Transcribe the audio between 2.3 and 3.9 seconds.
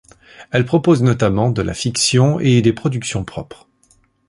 et des productions propres.